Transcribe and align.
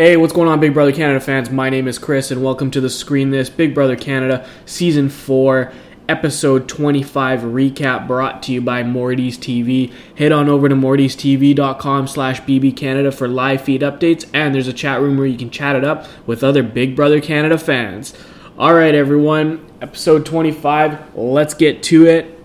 Hey, 0.00 0.16
what's 0.16 0.32
going 0.32 0.48
on, 0.48 0.60
Big 0.60 0.72
Brother 0.72 0.92
Canada 0.92 1.20
fans? 1.20 1.50
My 1.50 1.68
name 1.68 1.86
is 1.86 1.98
Chris, 1.98 2.30
and 2.30 2.42
welcome 2.42 2.70
to 2.70 2.80
the 2.80 2.88
Screen 2.88 3.28
This 3.28 3.50
Big 3.50 3.74
Brother 3.74 3.96
Canada 3.96 4.48
Season 4.64 5.10
4, 5.10 5.70
Episode 6.08 6.66
25 6.70 7.40
recap 7.40 8.06
brought 8.06 8.42
to 8.44 8.52
you 8.52 8.62
by 8.62 8.82
Morty's 8.82 9.36
TV. 9.36 9.92
Head 10.16 10.32
on 10.32 10.48
over 10.48 10.70
to 10.70 10.74
mortystv.com 10.74 12.06
slash 12.06 12.40
bbcanada 12.40 13.12
for 13.12 13.28
live 13.28 13.60
feed 13.60 13.82
updates, 13.82 14.26
and 14.32 14.54
there's 14.54 14.68
a 14.68 14.72
chat 14.72 15.02
room 15.02 15.18
where 15.18 15.26
you 15.26 15.36
can 15.36 15.50
chat 15.50 15.76
it 15.76 15.84
up 15.84 16.06
with 16.26 16.42
other 16.42 16.62
Big 16.62 16.96
Brother 16.96 17.20
Canada 17.20 17.58
fans. 17.58 18.14
All 18.58 18.72
right, 18.72 18.94
everyone, 18.94 19.62
Episode 19.82 20.24
25, 20.24 21.14
let's 21.14 21.52
get 21.52 21.82
to 21.82 22.06
it. 22.06 22.40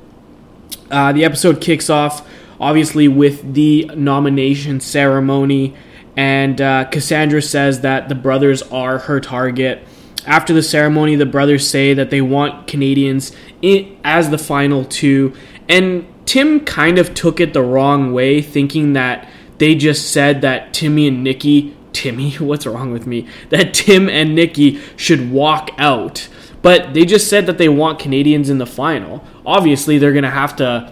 Uh, 0.92 1.14
the 1.14 1.24
episode 1.24 1.62
kicks 1.62 1.90
off, 1.90 2.28
obviously, 2.60 3.08
with 3.08 3.54
the 3.54 3.90
nomination 3.96 4.82
ceremony 4.82 5.74
and 6.18 6.62
uh, 6.62 6.86
Cassandra 6.86 7.42
says 7.42 7.82
that 7.82 8.10
the 8.10 8.16
brothers 8.16 8.62
are 8.64 9.00
her 9.00 9.20
target. 9.20 9.86
After 10.26 10.54
the 10.54 10.64
ceremony, 10.64 11.16
the 11.16 11.26
brothers 11.26 11.70
say 11.70 11.94
that 11.94 12.10
they 12.10 12.22
want 12.22 12.68
Canadians 12.68 13.32
in, 13.62 13.98
as 14.04 14.30
the 14.30 14.38
final 14.38 14.86
two, 14.86 15.34
and 15.70 16.08
Tim 16.26 16.62
kind 16.62 16.98
of 16.98 17.14
took 17.14 17.40
it 17.40 17.54
the 17.54 17.62
wrong 17.62 18.14
way, 18.14 18.42
thinking 18.42 18.94
that 18.94 19.30
they 19.58 19.76
just 19.76 20.12
said 20.12 20.42
that 20.42 20.74
Timmy 20.74 21.08
and 21.08 21.24
Nikki, 21.24 21.76
Timmy, 21.94 22.32
what's 22.40 22.66
wrong 22.66 22.92
with 22.92 23.06
me? 23.06 23.28
That 23.50 23.74
Tim 23.74 24.10
and 24.10 24.36
Nikki 24.36 24.82
should 24.96 25.32
walk 25.32 25.70
out. 25.78 26.28
But 26.62 26.96
they 26.96 27.06
just 27.06 27.30
said 27.30 27.46
that 27.46 27.60
they 27.60 27.70
want 27.70 28.00
Canadians 28.00 28.50
in 28.50 28.58
the 28.58 28.66
final. 28.66 29.24
Obviously, 29.46 30.00
they're 30.00 30.14
going 30.14 30.24
to 30.24 30.32
have 30.32 30.56
to 30.56 30.92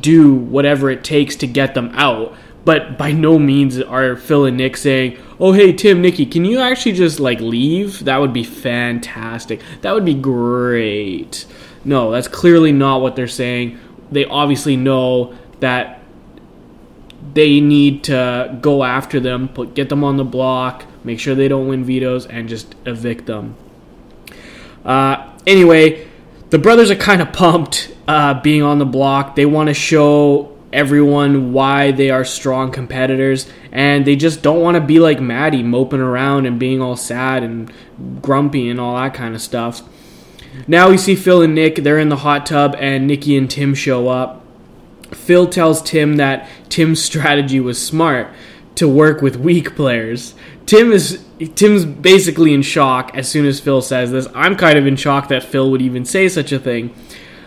do 0.00 0.34
whatever 0.34 0.90
it 0.90 1.04
takes 1.04 1.36
to 1.36 1.46
get 1.46 1.74
them 1.74 1.90
out. 1.94 2.34
But 2.64 2.96
by 2.96 3.12
no 3.12 3.38
means 3.38 3.80
are 3.80 4.14
Phil 4.16 4.44
and 4.44 4.56
Nick 4.56 4.76
saying, 4.76 5.18
"Oh, 5.40 5.52
hey 5.52 5.72
Tim, 5.72 6.00
Nikki, 6.00 6.26
can 6.26 6.44
you 6.44 6.60
actually 6.60 6.92
just 6.92 7.18
like 7.18 7.40
leave? 7.40 8.04
That 8.04 8.20
would 8.20 8.32
be 8.32 8.44
fantastic. 8.44 9.60
That 9.80 9.94
would 9.94 10.04
be 10.04 10.14
great." 10.14 11.44
No, 11.84 12.12
that's 12.12 12.28
clearly 12.28 12.72
not 12.72 13.00
what 13.00 13.16
they're 13.16 13.26
saying. 13.26 13.78
They 14.12 14.24
obviously 14.24 14.76
know 14.76 15.34
that 15.60 16.00
they 17.34 17.60
need 17.60 18.04
to 18.04 18.58
go 18.60 18.84
after 18.84 19.18
them, 19.20 19.48
put 19.48 19.74
get 19.74 19.88
them 19.88 20.04
on 20.04 20.16
the 20.16 20.24
block, 20.24 20.84
make 21.04 21.18
sure 21.18 21.34
they 21.34 21.48
don't 21.48 21.66
win 21.66 21.84
vetoes, 21.84 22.26
and 22.26 22.48
just 22.48 22.74
evict 22.84 23.26
them. 23.26 23.56
Uh, 24.84 25.30
anyway, 25.46 26.06
the 26.50 26.58
brothers 26.58 26.90
are 26.90 26.96
kind 26.96 27.22
of 27.22 27.32
pumped 27.32 27.94
uh, 28.06 28.40
being 28.42 28.62
on 28.62 28.78
the 28.78 28.84
block. 28.84 29.36
They 29.36 29.46
want 29.46 29.68
to 29.68 29.74
show 29.74 30.51
everyone 30.72 31.52
why 31.52 31.90
they 31.90 32.10
are 32.10 32.24
strong 32.24 32.72
competitors 32.72 33.50
and 33.70 34.04
they 34.04 34.16
just 34.16 34.42
don't 34.42 34.60
want 34.60 34.76
to 34.76 34.80
be 34.80 34.98
like 34.98 35.20
Maddie 35.20 35.62
moping 35.62 36.00
around 36.00 36.46
and 36.46 36.58
being 36.58 36.80
all 36.80 36.96
sad 36.96 37.42
and 37.42 37.72
grumpy 38.20 38.68
and 38.68 38.80
all 38.80 38.96
that 38.96 39.14
kind 39.14 39.34
of 39.34 39.42
stuff. 39.42 39.82
Now 40.66 40.90
we 40.90 40.98
see 40.98 41.14
Phil 41.14 41.42
and 41.42 41.54
Nick, 41.54 41.76
they're 41.76 41.98
in 41.98 42.08
the 42.08 42.16
hot 42.16 42.46
tub 42.46 42.76
and 42.78 43.06
Nikki 43.06 43.36
and 43.36 43.50
Tim 43.50 43.74
show 43.74 44.08
up. 44.08 44.44
Phil 45.12 45.46
tells 45.46 45.82
Tim 45.82 46.16
that 46.16 46.48
Tim's 46.68 47.02
strategy 47.04 47.60
was 47.60 47.84
smart 47.84 48.28
to 48.74 48.88
work 48.88 49.20
with 49.20 49.36
weak 49.36 49.76
players. 49.76 50.34
Tim 50.64 50.92
is 50.92 51.24
Tim's 51.54 51.84
basically 51.84 52.54
in 52.54 52.62
shock 52.62 53.10
as 53.14 53.28
soon 53.28 53.46
as 53.46 53.60
Phil 53.60 53.82
says 53.82 54.10
this. 54.10 54.26
I'm 54.34 54.56
kind 54.56 54.78
of 54.78 54.86
in 54.86 54.96
shock 54.96 55.28
that 55.28 55.42
Phil 55.42 55.70
would 55.70 55.82
even 55.82 56.04
say 56.04 56.28
such 56.28 56.52
a 56.52 56.58
thing. 56.58 56.94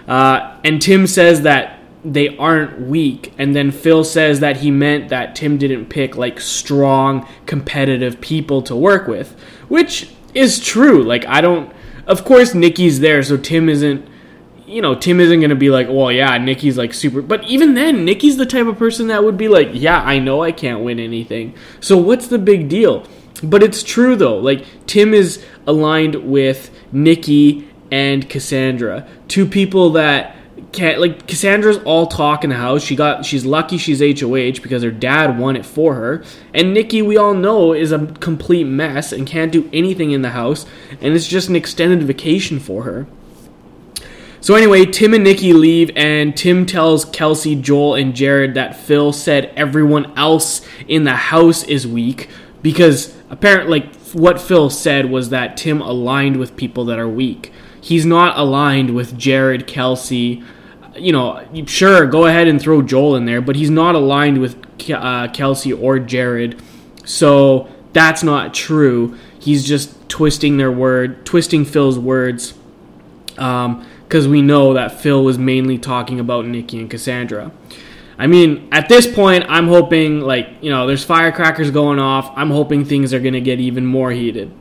Uh, 0.08 0.58
and 0.64 0.82
Tim 0.82 1.08
says 1.08 1.42
that 1.42 1.75
they 2.06 2.38
aren't 2.38 2.82
weak. 2.82 3.34
And 3.38 3.56
then 3.56 3.72
Phil 3.72 4.04
says 4.04 4.40
that 4.40 4.58
he 4.58 4.70
meant 4.70 5.10
that 5.10 5.36
Tim 5.36 5.58
didn't 5.58 5.88
pick 5.88 6.16
like 6.16 6.40
strong, 6.40 7.28
competitive 7.48 8.22
people 8.22 8.62
to 8.64 8.76
work 8.76 9.08
with, 9.08 9.38
which 9.68 10.12
is 10.34 10.60
true. 10.60 11.04
Like, 11.04 11.26
I 11.26 11.42
don't. 11.42 11.74
Of 12.06 12.24
course, 12.24 12.54
Nikki's 12.54 13.00
there, 13.00 13.24
so 13.24 13.38
Tim 13.38 13.68
isn't. 13.68 14.08
You 14.68 14.82
know, 14.82 14.96
Tim 14.96 15.20
isn't 15.20 15.40
going 15.40 15.52
to 15.52 15.56
be 15.56 15.70
like, 15.70 15.88
well, 15.90 16.12
yeah, 16.12 16.38
Nikki's 16.38 16.78
like 16.78 16.94
super. 16.94 17.22
But 17.22 17.44
even 17.44 17.74
then, 17.76 18.04
Nikki's 18.06 18.38
the 18.38 18.46
type 18.46 18.68
of 18.68 18.78
person 18.78 19.08
that 19.08 19.24
would 19.24 19.38
be 19.38 19.48
like, 19.48 19.70
yeah, 19.74 20.02
I 20.02 20.20
know 20.20 20.42
I 20.42 20.52
can't 20.52 20.84
win 20.84 21.00
anything. 21.00 21.54
So 21.80 21.98
what's 21.98 22.28
the 22.28 22.40
big 22.40 22.68
deal? 22.68 23.06
But 23.44 23.62
it's 23.62 23.84
true, 23.84 24.16
though. 24.16 24.38
Like, 24.38 24.66
Tim 24.88 25.14
is 25.14 25.44
aligned 25.68 26.16
with 26.16 26.72
Nikki 26.92 27.68
and 27.92 28.28
Cassandra, 28.28 29.08
two 29.28 29.46
people 29.46 29.92
that 29.92 30.35
like 30.78 31.28
Cassandra's 31.28 31.78
all 31.80 32.08
talk 32.08 32.44
in 32.44 32.50
the 32.50 32.56
house. 32.56 32.84
She 32.84 32.96
got 32.96 33.26
she's 33.26 33.46
lucky 33.46 33.78
she's 33.78 34.00
HOH 34.00 34.62
because 34.62 34.84
her 34.84 34.92
dad 34.92 35.38
won 35.38 35.56
it 35.56 35.66
for 35.66 35.96
her. 35.96 36.24
And 36.54 36.74
Nikki, 36.74 37.02
we 37.02 37.18
all 37.18 37.34
know, 37.34 37.74
is 37.74 37.92
a 37.92 38.06
complete 38.20 38.66
mess 38.66 39.12
and 39.12 39.28
can't 39.28 39.52
do 39.52 39.70
anything 39.74 40.12
in 40.12 40.22
the 40.22 40.30
house, 40.30 40.66
and 41.02 41.14
it's 41.14 41.28
just 41.28 41.50
an 41.50 41.56
extended 41.56 42.04
vacation 42.04 42.60
for 42.60 42.84
her. 42.84 43.08
So 44.40 44.54
anyway, 44.54 44.86
Tim 44.86 45.16
and 45.16 45.24
Nikki 45.24 45.54
leave, 45.54 45.90
and 45.96 46.38
Tim 46.38 46.68
tells 46.68 47.04
Kelsey, 47.06 47.56
Joel, 47.56 47.96
and 47.96 48.16
Jared 48.16 48.54
that 48.54 48.76
Phil 48.76 49.12
said 49.12 49.52
everyone 49.56 50.16
else 50.18 50.62
in 50.88 51.04
the 51.04 51.16
house 51.16 51.64
is 51.64 51.88
weak 51.88 52.30
because 52.62 53.16
apparently, 53.30 53.80
like 53.80 53.96
what 54.14 54.40
Phil 54.40 54.70
said 54.70 55.10
was 55.10 55.30
that 55.30 55.58
Tim 55.58 55.82
aligned 55.82 56.38
with 56.38 56.56
people 56.56 56.86
that 56.86 57.00
are 57.00 57.10
weak. 57.10 57.52
He's 57.86 58.04
not 58.04 58.36
aligned 58.36 58.96
with 58.96 59.16
Jared, 59.16 59.68
Kelsey, 59.68 60.42
you 60.96 61.12
know, 61.12 61.48
sure, 61.68 62.08
go 62.08 62.26
ahead 62.26 62.48
and 62.48 62.60
throw 62.60 62.82
Joel 62.82 63.16
in 63.16 63.26
there, 63.26 63.42
but 63.42 63.56
he's 63.56 63.70
not 63.70 63.94
aligned 63.94 64.42
with 64.42 64.56
uh, 64.90 65.28
Kelsey 65.28 65.72
or 65.72 66.00
Jared, 66.00 66.60
so 67.04 67.70
that's 67.94 68.24
not 68.24 68.56
true. 68.56 69.20
He's 69.38 69.64
just 69.64 70.10
twisting 70.10 70.58
their 70.58 70.72
word, 70.72 71.28
twisting 71.28 71.64
Phil's 71.64 72.00
words, 72.00 72.56
because 73.36 74.26
um, 74.26 74.32
we 74.32 74.42
know 74.42 74.74
that 74.74 75.00
Phil 75.00 75.24
was 75.24 75.38
mainly 75.38 75.78
talking 75.78 76.20
about 76.20 76.48
Nikki 76.48 76.80
and 76.80 76.90
Cassandra. 76.90 77.52
I 78.18 78.26
mean, 78.26 78.68
at 78.72 78.90
this 78.90 79.06
point, 79.06 79.46
I'm 79.48 79.68
hoping, 79.68 80.22
like, 80.22 80.50
you 80.60 80.72
know, 80.72 80.88
there's 80.88 81.04
firecrackers 81.04 81.70
going 81.70 82.00
off. 82.00 82.34
I'm 82.36 82.50
hoping 82.50 82.84
things 82.84 83.14
are 83.14 83.20
going 83.20 83.36
to 83.36 83.42
get 83.42 83.60
even 83.60 83.86
more 83.86 84.10
heated. 84.10 84.52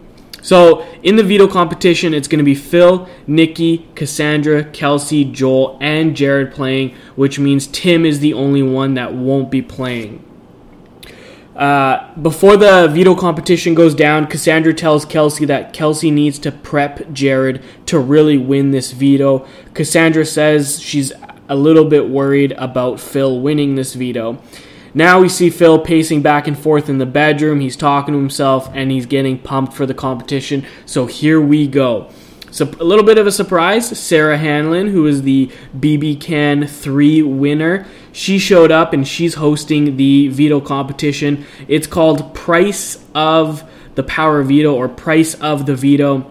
So 0.45 0.87
in 1.03 1.17
the 1.17 1.23
veto 1.23 1.49
competition, 1.49 2.13
it's 2.13 2.29
going 2.29 2.39
to 2.39 2.45
be 2.45 2.55
Phil, 2.55 3.09
Nikki, 3.27 3.89
Cassandra, 3.95 4.63
Kelsey, 4.63 5.25
Joel, 5.25 5.79
and 5.81 6.15
Jared 6.15 6.53
playing, 6.53 6.95
which 7.17 7.39
means 7.39 7.67
Tim 7.67 8.05
is 8.05 8.21
the 8.21 8.35
only 8.35 8.63
one 8.63 8.93
that 8.93 9.15
won't 9.15 9.51
be 9.51 9.63
playing. 9.63 10.23
Uh, 11.57 12.15
before 12.17 12.59
the 12.59 12.89
veto 12.89 13.15
competition 13.15 13.75
goes 13.75 13.95
down, 13.95 14.27
Cassandra 14.27 14.75
tells 14.75 15.07
Kelsey 15.07 15.47
that 15.47 15.73
Kelsey 15.73 16.11
needs 16.11 16.39
to 16.41 16.53
prep 16.53 17.11
Jared 17.11 17.63
to 17.87 17.99
really 17.99 18.37
win 18.37 18.71
this 18.71 18.93
veto. 18.93 19.47
Cassandra 19.73 20.27
says 20.27 20.79
she's 20.79 21.11
a 21.49 21.57
little 21.57 21.87
bit 21.87 22.11
worried 22.11 22.53
about 22.59 23.01
Phil 23.01 23.41
winning 23.41 23.77
this 23.77 23.95
veto. 23.95 24.43
Now 24.95 25.21
we 25.21 25.29
see 25.29 25.51
Phil 25.51 25.81
pacing 25.81 26.23
back 26.23 26.47
and 26.47 26.57
forth 26.57 26.89
in 26.89 26.99
the 26.99 27.07
bedroom. 27.07 27.59
He's 27.59 27.77
talking 27.77 28.15
to 28.15 28.21
himself 28.21 28.71
and 28.73 28.93
he's 28.93 29.07
getting 29.07 29.39
pumped 29.39 29.73
for 29.73 29.87
the 29.87 29.95
competition. 29.95 30.65
So 30.87 31.07
here 31.07 31.41
we 31.41 31.67
go. 31.67 32.11
So 32.53 32.65
a 32.79 32.85
little 32.85 33.05
bit 33.05 33.19
of 33.19 33.27
a 33.27 33.33
surprise. 33.33 33.99
Sarah 33.99 34.39
Hanlon, 34.39 34.87
who 34.87 35.07
is 35.07 35.23
the 35.23 35.51
BB 35.77 36.21
Can 36.21 36.69
3 36.69 37.23
winner, 37.23 37.87
she 38.13 38.39
showed 38.39 38.71
up 38.71 38.93
and 38.93 39.07
she's 39.07 39.35
hosting 39.35 39.97
the 39.97 40.29
veto 40.29 40.61
competition. 40.61 41.45
It's 41.67 41.89
called 41.89 42.33
Price 42.33 43.05
of 43.13 43.69
the 43.97 44.05
Power 44.05 44.45
Veto 44.45 44.73
or 44.73 44.89
Price 44.89 45.35
of 45.35 45.67
the 45.67 45.75
Veto. 45.75 46.31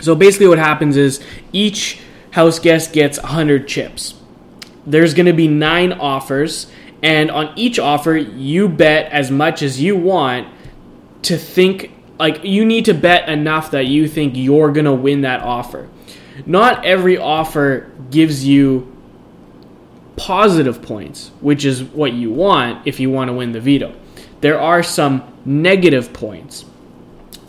So 0.00 0.14
basically, 0.14 0.46
what 0.46 0.60
happens 0.60 0.96
is 0.96 1.20
each 1.52 2.00
house 2.30 2.60
guest 2.60 2.92
gets 2.92 3.18
100 3.18 3.66
chips. 3.66 4.14
There's 4.86 5.14
going 5.14 5.26
to 5.26 5.32
be 5.32 5.48
nine 5.48 5.92
offers 5.92 6.68
and 7.02 7.30
on 7.30 7.52
each 7.56 7.78
offer, 7.78 8.16
you 8.16 8.68
bet 8.68 9.10
as 9.12 9.30
much 9.30 9.62
as 9.62 9.80
you 9.80 9.96
want 9.96 10.48
to 11.22 11.36
think 11.36 11.92
like 12.18 12.44
you 12.44 12.66
need 12.66 12.84
to 12.84 12.94
bet 12.94 13.28
enough 13.28 13.70
that 13.70 13.86
you 13.86 14.06
think 14.06 14.34
you're 14.36 14.70
going 14.72 14.84
to 14.84 14.92
win 14.92 15.22
that 15.22 15.40
offer. 15.40 15.88
Not 16.44 16.84
every 16.84 17.16
offer 17.16 17.90
gives 18.10 18.46
you 18.46 18.94
positive 20.16 20.82
points, 20.82 21.30
which 21.40 21.64
is 21.64 21.82
what 21.82 22.12
you 22.12 22.30
want 22.30 22.86
if 22.86 23.00
you 23.00 23.10
want 23.10 23.28
to 23.28 23.32
win 23.32 23.52
the 23.52 23.60
veto. 23.60 23.94
There 24.42 24.60
are 24.60 24.82
some 24.82 25.22
negative 25.46 26.12
points. 26.12 26.66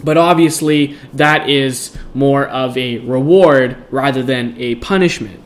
But 0.04 0.18
obviously, 0.18 0.98
that 1.14 1.50
is 1.50 1.96
more 2.14 2.48
of 2.48 2.78
a 2.78 3.00
reward 3.00 3.78
rather 3.92 4.24
than 4.24 4.56
a 4.58 4.76
punishment. 4.76 5.40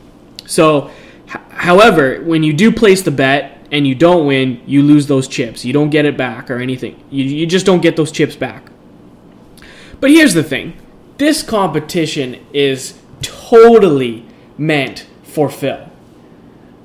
So, 0.46 0.90
h- 1.28 1.36
however, 1.50 2.22
when 2.22 2.42
you 2.42 2.52
do 2.52 2.72
place 2.72 3.02
the 3.02 3.10
bet, 3.10 3.55
and 3.70 3.86
you 3.86 3.94
don't 3.94 4.26
win, 4.26 4.62
you 4.66 4.82
lose 4.82 5.06
those 5.06 5.28
chips. 5.28 5.64
You 5.64 5.72
don't 5.72 5.90
get 5.90 6.04
it 6.04 6.16
back 6.16 6.50
or 6.50 6.58
anything. 6.58 7.02
You, 7.10 7.24
you 7.24 7.46
just 7.46 7.66
don't 7.66 7.80
get 7.80 7.96
those 7.96 8.12
chips 8.12 8.36
back. 8.36 8.70
But 10.00 10.10
here's 10.10 10.34
the 10.34 10.44
thing 10.44 10.76
this 11.18 11.42
competition 11.42 12.44
is 12.52 12.98
totally 13.22 14.24
meant 14.58 15.06
for 15.22 15.48
Phil. 15.48 15.88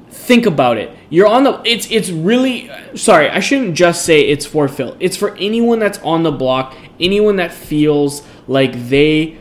Think 0.09 0.45
about 0.45 0.77
it. 0.77 0.95
You're 1.09 1.27
on 1.27 1.43
the 1.43 1.61
it's 1.65 1.89
it's 1.91 2.09
really 2.09 2.71
sorry, 2.95 3.29
I 3.29 3.39
shouldn't 3.39 3.75
just 3.75 4.05
say 4.05 4.21
it's 4.21 4.45
for 4.45 4.67
Phil. 4.67 4.95
It's 4.99 5.17
for 5.17 5.35
anyone 5.37 5.79
that's 5.79 5.99
on 5.99 6.23
the 6.23 6.31
block 6.31 6.75
anyone 7.01 7.37
that 7.37 7.51
feels 7.51 8.21
like 8.47 8.87
they 8.87 9.37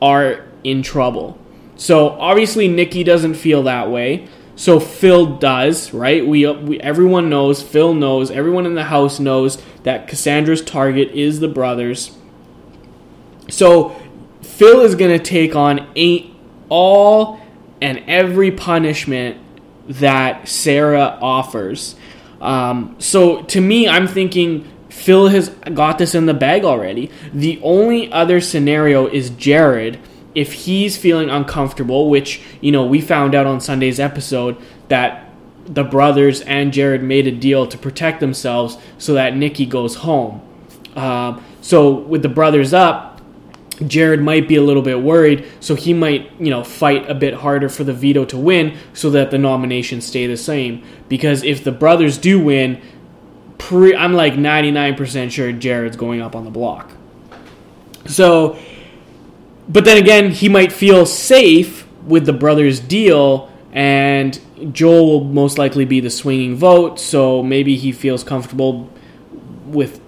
are 0.00 0.46
in 0.64 0.82
trouble. 0.82 1.38
So 1.76 2.10
obviously 2.10 2.68
Nikki 2.68 3.04
doesn't 3.04 3.34
feel 3.34 3.64
that 3.64 3.90
way. 3.90 4.28
So 4.56 4.78
Phil 4.78 5.38
does, 5.38 5.94
right? 5.94 6.26
We, 6.26 6.46
we 6.50 6.80
everyone 6.80 7.30
knows, 7.30 7.62
Phil 7.62 7.94
knows, 7.94 8.30
everyone 8.30 8.66
in 8.66 8.74
the 8.74 8.84
house 8.84 9.18
knows 9.18 9.62
that 9.84 10.06
Cassandra's 10.06 10.62
target 10.62 11.10
is 11.12 11.40
the 11.40 11.48
brothers. 11.48 12.16
So 13.48 13.96
Phil 14.42 14.82
is 14.82 14.94
going 14.94 15.16
to 15.16 15.24
take 15.24 15.56
on 15.56 15.88
eight, 15.96 16.34
all 16.68 17.40
and 17.80 18.04
every 18.06 18.50
punishment 18.50 19.38
that 19.88 20.48
Sarah 20.48 21.18
offers. 21.20 21.96
Um, 22.40 22.96
so 22.98 23.42
to 23.42 23.60
me, 23.60 23.88
I'm 23.88 24.06
thinking 24.06 24.70
Phil 24.88 25.28
has 25.28 25.48
got 25.48 25.98
this 25.98 26.14
in 26.14 26.26
the 26.26 26.34
bag 26.34 26.64
already. 26.64 27.10
The 27.32 27.60
only 27.62 28.12
other 28.12 28.40
scenario 28.40 29.06
is 29.06 29.30
Jared 29.30 29.98
if 30.34 30.52
he's 30.52 30.96
feeling 30.96 31.28
uncomfortable, 31.28 32.08
which, 32.08 32.40
you 32.60 32.72
know, 32.72 32.84
we 32.84 33.00
found 33.00 33.34
out 33.34 33.46
on 33.46 33.60
Sunday's 33.60 33.98
episode 33.98 34.56
that 34.88 35.28
the 35.64 35.84
brothers 35.84 36.40
and 36.42 36.72
Jared 36.72 37.02
made 37.02 37.26
a 37.26 37.32
deal 37.32 37.66
to 37.66 37.78
protect 37.78 38.20
themselves 38.20 38.76
so 38.98 39.14
that 39.14 39.36
Nikki 39.36 39.66
goes 39.66 39.96
home. 39.96 40.40
Uh, 40.96 41.40
so 41.60 41.90
with 41.90 42.22
the 42.22 42.28
brothers 42.28 42.72
up, 42.72 43.20
Jared 43.86 44.20
might 44.20 44.46
be 44.46 44.56
a 44.56 44.62
little 44.62 44.82
bit 44.82 45.00
worried, 45.00 45.46
so 45.60 45.74
he 45.74 45.94
might, 45.94 46.30
you 46.38 46.50
know, 46.50 46.62
fight 46.62 47.08
a 47.08 47.14
bit 47.14 47.34
harder 47.34 47.68
for 47.68 47.82
the 47.82 47.94
veto 47.94 48.24
to 48.26 48.36
win 48.36 48.76
so 48.92 49.10
that 49.10 49.30
the 49.30 49.38
nominations 49.38 50.06
stay 50.06 50.26
the 50.26 50.36
same. 50.36 50.84
Because 51.08 51.42
if 51.42 51.64
the 51.64 51.72
brothers 51.72 52.18
do 52.18 52.38
win, 52.38 52.80
pre- 53.58 53.96
I'm 53.96 54.12
like 54.12 54.34
99% 54.34 55.30
sure 55.30 55.52
Jared's 55.52 55.96
going 55.96 56.20
up 56.20 56.36
on 56.36 56.44
the 56.44 56.50
block. 56.50 56.90
So 58.06 58.58
but 59.70 59.84
then 59.84 59.96
again, 59.96 60.32
he 60.32 60.48
might 60.48 60.72
feel 60.72 61.06
safe 61.06 61.86
with 62.04 62.26
the 62.26 62.32
brothers' 62.32 62.80
deal, 62.80 63.48
and 63.72 64.38
Joel 64.72 65.06
will 65.06 65.24
most 65.24 65.58
likely 65.58 65.84
be 65.84 66.00
the 66.00 66.10
swinging 66.10 66.56
vote, 66.56 66.98
so 66.98 67.40
maybe 67.42 67.76
he 67.76 67.92
feels 67.92 68.24
comfortable 68.24 68.90
with 69.66 70.00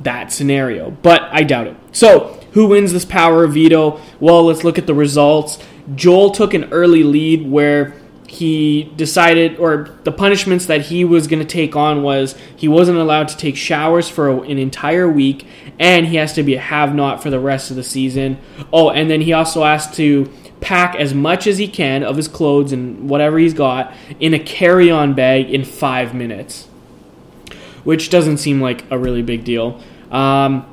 that 0.00 0.32
scenario. 0.32 0.90
But 0.90 1.22
I 1.30 1.44
doubt 1.44 1.68
it. 1.68 1.76
So, 1.92 2.40
who 2.52 2.66
wins 2.66 2.92
this 2.92 3.04
power 3.04 3.44
of 3.44 3.54
veto? 3.54 4.00
Well, 4.18 4.46
let's 4.46 4.64
look 4.64 4.78
at 4.78 4.88
the 4.88 4.94
results. 4.94 5.58
Joel 5.94 6.32
took 6.32 6.52
an 6.52 6.72
early 6.72 7.04
lead 7.04 7.48
where 7.48 7.94
he 8.32 8.84
decided, 8.96 9.58
or 9.58 9.90
the 10.04 10.10
punishments 10.10 10.64
that 10.64 10.80
he 10.80 11.04
was 11.04 11.26
going 11.26 11.40
to 11.40 11.44
take 11.48 11.76
on 11.76 12.02
was 12.02 12.34
he 12.56 12.66
wasn't 12.66 12.96
allowed 12.96 13.28
to 13.28 13.36
take 13.36 13.56
showers 13.56 14.08
for 14.08 14.42
an 14.44 14.56
entire 14.56 15.06
week, 15.06 15.46
and 15.78 16.06
he 16.06 16.16
has 16.16 16.32
to 16.32 16.42
be 16.42 16.54
a 16.54 16.58
have 16.58 16.94
not 16.94 17.22
for 17.22 17.28
the 17.28 17.38
rest 17.38 17.68
of 17.70 17.76
the 17.76 17.82
season. 17.82 18.38
Oh, 18.72 18.88
and 18.88 19.10
then 19.10 19.20
he 19.20 19.34
also 19.34 19.62
has 19.64 19.94
to 19.96 20.32
pack 20.62 20.94
as 20.94 21.12
much 21.12 21.46
as 21.46 21.58
he 21.58 21.68
can 21.68 22.02
of 22.02 22.16
his 22.16 22.26
clothes 22.26 22.72
and 22.72 23.10
whatever 23.10 23.38
he's 23.38 23.52
got 23.52 23.92
in 24.18 24.32
a 24.32 24.38
carry 24.38 24.90
on 24.90 25.12
bag 25.12 25.50
in 25.50 25.62
five 25.62 26.14
minutes, 26.14 26.68
which 27.84 28.08
doesn't 28.08 28.38
seem 28.38 28.62
like 28.62 28.82
a 28.90 28.96
really 28.98 29.20
big 29.20 29.44
deal. 29.44 29.78
Um, 30.10 30.64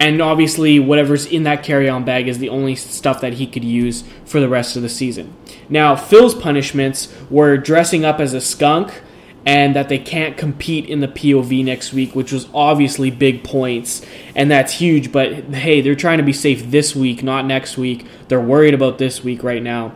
and 0.00 0.22
obviously 0.22 0.80
whatever's 0.80 1.26
in 1.26 1.42
that 1.42 1.62
carry-on 1.62 2.04
bag 2.04 2.26
is 2.26 2.38
the 2.38 2.48
only 2.48 2.74
stuff 2.74 3.20
that 3.20 3.34
he 3.34 3.46
could 3.46 3.64
use 3.64 4.02
for 4.24 4.40
the 4.40 4.48
rest 4.48 4.76
of 4.76 4.82
the 4.82 4.88
season. 4.88 5.36
Now, 5.72 5.96
Phil's 5.96 6.34
punishments 6.34 7.10
were 7.30 7.56
dressing 7.56 8.04
up 8.04 8.20
as 8.20 8.34
a 8.34 8.42
skunk 8.42 9.00
and 9.46 9.74
that 9.74 9.88
they 9.88 9.98
can't 9.98 10.36
compete 10.36 10.84
in 10.84 11.00
the 11.00 11.08
POV 11.08 11.64
next 11.64 11.94
week, 11.94 12.14
which 12.14 12.30
was 12.30 12.46
obviously 12.52 13.10
big 13.10 13.42
points, 13.42 14.04
and 14.36 14.50
that's 14.50 14.74
huge. 14.74 15.10
But 15.10 15.32
hey, 15.54 15.80
they're 15.80 15.94
trying 15.94 16.18
to 16.18 16.24
be 16.24 16.34
safe 16.34 16.70
this 16.70 16.94
week, 16.94 17.22
not 17.22 17.46
next 17.46 17.78
week. 17.78 18.06
They're 18.28 18.38
worried 18.38 18.74
about 18.74 18.98
this 18.98 19.24
week 19.24 19.42
right 19.42 19.62
now. 19.62 19.94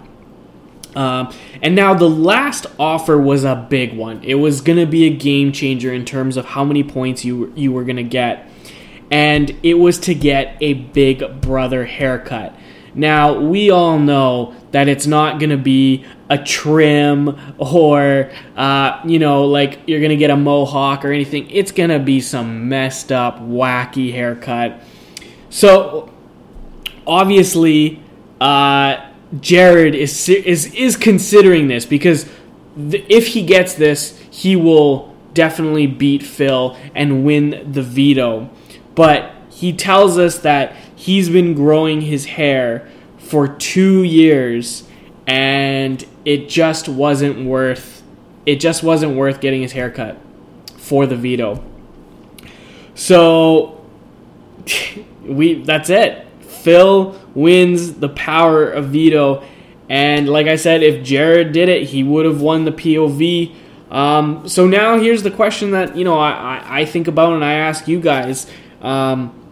Um, 0.94 1.30
and 1.60 1.74
now 1.74 1.92
the 1.92 2.08
last 2.08 2.64
offer 2.78 3.18
was 3.18 3.44
a 3.44 3.54
big 3.54 3.94
one. 3.94 4.24
It 4.24 4.36
was 4.36 4.62
going 4.62 4.78
to 4.78 4.86
be 4.86 5.04
a 5.04 5.14
game 5.14 5.52
changer 5.52 5.92
in 5.92 6.06
terms 6.06 6.38
of 6.38 6.46
how 6.46 6.64
many 6.64 6.82
points 6.82 7.22
you 7.22 7.52
you 7.54 7.70
were 7.70 7.84
going 7.84 7.96
to 7.96 8.02
get 8.02 8.50
and 9.10 9.56
it 9.62 9.74
was 9.74 9.98
to 10.00 10.14
get 10.14 10.56
a 10.60 10.74
big 10.74 11.40
brother 11.40 11.84
haircut. 11.84 12.54
Now, 12.96 13.38
we 13.38 13.70
all 13.70 13.98
know 13.98 14.54
that 14.72 14.88
it's 14.88 15.06
not 15.06 15.38
going 15.38 15.50
to 15.50 15.56
be 15.56 16.04
a 16.28 16.38
trim 16.38 17.38
or, 17.58 18.32
uh, 18.56 19.00
you 19.04 19.18
know, 19.18 19.44
like 19.44 19.80
you're 19.86 20.00
going 20.00 20.10
to 20.10 20.16
get 20.16 20.30
a 20.30 20.36
mohawk 20.36 21.04
or 21.04 21.12
anything. 21.12 21.48
It's 21.50 21.70
going 21.70 21.90
to 21.90 21.98
be 21.98 22.20
some 22.20 22.68
messed 22.68 23.12
up, 23.12 23.40
wacky 23.40 24.12
haircut. 24.12 24.80
So, 25.50 26.12
obviously, 27.06 28.02
uh, 28.40 29.08
Jared 29.40 29.94
is, 29.94 30.28
is, 30.28 30.74
is 30.74 30.96
considering 30.96 31.68
this 31.68 31.86
because 31.86 32.28
th- 32.76 33.04
if 33.08 33.28
he 33.28 33.42
gets 33.42 33.74
this, 33.74 34.18
he 34.30 34.56
will 34.56 35.14
definitely 35.34 35.86
beat 35.86 36.22
Phil 36.22 36.76
and 36.94 37.24
win 37.24 37.70
the 37.70 37.82
veto 37.82 38.50
but 38.96 39.32
he 39.50 39.72
tells 39.72 40.18
us 40.18 40.38
that 40.40 40.74
he's 41.06 41.30
been 41.30 41.54
growing 41.54 42.00
his 42.00 42.24
hair 42.24 42.90
for 43.18 43.46
two 43.46 44.02
years 44.02 44.82
and 45.24 46.04
it 46.24 46.48
just 46.48 46.88
wasn't 46.88 47.46
worth 47.46 48.02
it 48.44 48.56
just 48.56 48.82
wasn't 48.82 49.14
worth 49.16 49.40
getting 49.40 49.62
his 49.62 49.70
hair 49.70 49.88
cut 49.88 50.16
for 50.76 51.06
the 51.06 51.14
veto. 51.14 51.62
So 52.96 53.84
we 55.22 55.62
that's 55.62 55.90
it. 55.90 56.26
Phil 56.40 57.12
wins 57.36 57.94
the 57.94 58.08
power 58.08 58.68
of 58.68 58.86
veto 58.86 59.44
and 59.88 60.28
like 60.28 60.48
i 60.48 60.56
said 60.56 60.82
if 60.82 61.04
jared 61.04 61.52
did 61.52 61.68
it 61.68 61.84
he 61.84 62.02
would 62.02 62.24
have 62.24 62.40
won 62.40 62.64
the 62.64 62.72
pov 62.72 63.54
um, 63.88 64.48
so 64.48 64.66
now 64.66 64.98
here's 64.98 65.22
the 65.22 65.30
question 65.30 65.70
that 65.70 65.96
you 65.96 66.02
know 66.02 66.18
I, 66.18 66.80
I 66.80 66.84
think 66.84 67.06
about 67.06 67.34
and 67.34 67.44
i 67.44 67.52
ask 67.52 67.86
you 67.86 68.00
guys. 68.00 68.50
Um, 68.82 69.45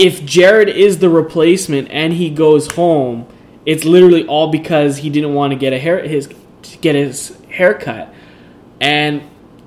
if 0.00 0.24
Jared 0.24 0.70
is 0.70 0.98
the 0.98 1.10
replacement 1.10 1.90
and 1.90 2.14
he 2.14 2.30
goes 2.30 2.72
home, 2.72 3.28
it's 3.66 3.84
literally 3.84 4.26
all 4.26 4.50
because 4.50 4.96
he 4.96 5.10
didn't 5.10 5.34
want 5.34 5.52
to 5.52 5.58
get 5.58 5.74
a 5.74 5.78
hair 5.78 6.02
his 6.02 6.26
get 6.80 6.94
his 6.94 7.36
haircut. 7.50 8.12
And 8.80 9.20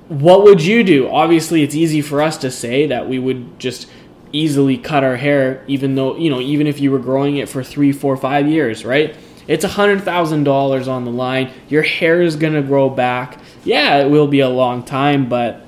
what 0.07 0.43
would 0.43 0.63
you 0.63 0.83
do? 0.83 1.07
Obviously, 1.07 1.61
it's 1.61 1.75
easy 1.75 2.01
for 2.01 2.19
us 2.19 2.37
to 2.37 2.49
say 2.49 2.87
that 2.87 3.07
we 3.07 3.19
would 3.19 3.59
just 3.59 3.87
easily 4.31 4.75
cut 4.75 5.03
our 5.03 5.17
hair, 5.17 5.63
even 5.67 5.93
though 5.93 6.17
you 6.17 6.31
know, 6.31 6.41
even 6.41 6.65
if 6.65 6.79
you 6.79 6.89
were 6.91 6.99
growing 6.99 7.37
it 7.37 7.47
for 7.47 7.63
three, 7.63 7.91
four, 7.91 8.17
five 8.17 8.47
years, 8.47 8.83
right? 8.83 9.15
It's 9.47 9.63
a 9.63 9.67
hundred 9.67 10.01
thousand 10.01 10.45
dollars 10.45 10.87
on 10.87 11.05
the 11.05 11.11
line. 11.11 11.51
Your 11.69 11.83
hair 11.83 12.23
is 12.23 12.37
gonna 12.37 12.63
grow 12.63 12.89
back. 12.89 13.37
Yeah, 13.63 13.99
it 13.99 14.09
will 14.09 14.27
be 14.27 14.39
a 14.39 14.49
long 14.49 14.81
time, 14.81 15.29
but 15.29 15.63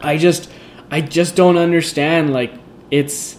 I 0.00 0.16
just 0.16 0.50
I 0.90 1.00
just 1.00 1.36
don't 1.36 1.56
understand. 1.56 2.32
Like 2.32 2.52
it's 2.90 3.37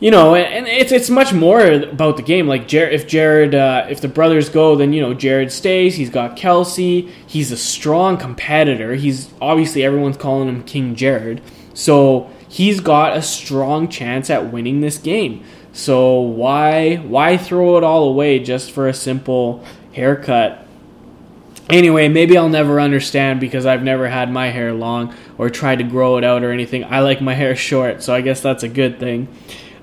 you 0.00 0.10
know, 0.10 0.34
and 0.34 0.66
it's 0.66 0.92
it's 0.92 1.10
much 1.10 1.34
more 1.34 1.60
about 1.70 2.16
the 2.16 2.22
game. 2.22 2.48
Like 2.48 2.66
Jared, 2.66 2.94
if 2.94 3.06
Jared, 3.06 3.54
uh, 3.54 3.86
if 3.90 4.00
the 4.00 4.08
brothers 4.08 4.48
go, 4.48 4.74
then 4.74 4.94
you 4.94 5.02
know 5.02 5.12
Jared 5.12 5.52
stays. 5.52 5.96
He's 5.96 6.08
got 6.08 6.36
Kelsey. 6.36 7.02
He's 7.26 7.52
a 7.52 7.56
strong 7.56 8.16
competitor. 8.16 8.94
He's 8.94 9.30
obviously 9.42 9.84
everyone's 9.84 10.16
calling 10.16 10.48
him 10.48 10.64
King 10.64 10.96
Jared, 10.96 11.42
so 11.74 12.30
he's 12.48 12.80
got 12.80 13.14
a 13.14 13.20
strong 13.20 13.88
chance 13.88 14.30
at 14.30 14.50
winning 14.50 14.80
this 14.80 14.96
game. 14.96 15.44
So 15.74 16.18
why 16.18 16.96
why 16.96 17.36
throw 17.36 17.76
it 17.76 17.84
all 17.84 18.04
away 18.08 18.38
just 18.38 18.70
for 18.70 18.88
a 18.88 18.94
simple 18.94 19.62
haircut? 19.92 20.66
Anyway, 21.68 22.08
maybe 22.08 22.38
I'll 22.38 22.48
never 22.48 22.80
understand 22.80 23.38
because 23.38 23.66
I've 23.66 23.82
never 23.82 24.08
had 24.08 24.32
my 24.32 24.48
hair 24.48 24.72
long 24.72 25.14
or 25.38 25.50
tried 25.50 25.76
to 25.76 25.84
grow 25.84 26.16
it 26.16 26.24
out 26.24 26.42
or 26.42 26.50
anything. 26.50 26.84
I 26.84 27.00
like 27.00 27.20
my 27.20 27.34
hair 27.34 27.54
short, 27.70 28.02
so 28.02 28.14
I 28.14 28.22
guess 28.22 28.40
that's 28.40 28.62
a 28.62 28.68
good 28.68 28.98
thing. 28.98 29.28